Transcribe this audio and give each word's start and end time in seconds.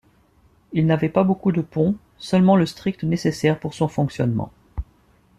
Il 0.73 0.87
n'avait 0.87 1.09
pas 1.09 1.23
beaucoup 1.23 1.51
de 1.51 1.61
ponts, 1.61 1.93
seulement 2.17 2.55
le 2.55 2.65
strict 2.65 3.03
nécessaire 3.03 3.59
pour 3.59 3.75
son 3.75 3.87
fonctionnement. 3.87 4.51